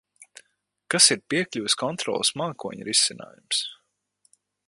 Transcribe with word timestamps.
Kas 0.93 1.09
ir 1.15 1.21
piekļuves 1.33 1.77
kontroles 1.83 2.33
mākoņrisinājums? 2.43 3.61